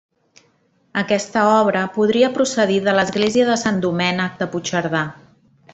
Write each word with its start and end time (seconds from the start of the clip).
Aquesta 1.01 1.43
obra 1.57 1.83
podria 1.99 2.31
procedir 2.39 2.81
de 2.89 2.97
l'església 3.01 3.47
de 3.51 3.59
Sant 3.67 3.81
Domènec 3.87 4.41
de 4.43 4.49
Puigcerdà. 4.57 5.05